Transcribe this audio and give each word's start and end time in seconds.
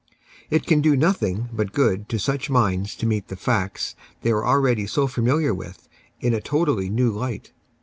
It 0.49 0.65
can 0.65 0.81
do 0.81 0.97
nothing 0.97 1.49
but 1.53 1.73
good 1.73 2.09
to 2.09 2.17
such 2.17 2.49
minds 2.49 2.95
to 2.95 3.05
meet 3.05 3.27
the 3.27 3.35
facts 3.35 3.95
they 4.23 4.31
are 4.31 4.43
already 4.43 4.87
so 4.87 5.05
familiar 5.05 5.53
with 5.53 5.87
in 6.19 6.33
a 6.33 6.41
totally 6.41 6.89
new 6.89 7.11
light. 7.11 7.51